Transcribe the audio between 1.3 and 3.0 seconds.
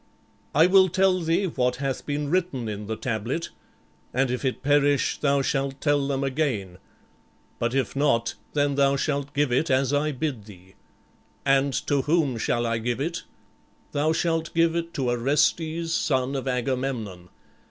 what hath been written in the